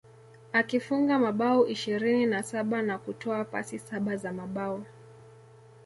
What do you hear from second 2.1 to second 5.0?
na saba na kutoa pasi saba za mabao